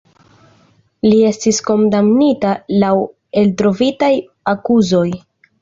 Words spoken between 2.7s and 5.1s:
laŭ eltrovitaj akuzoj.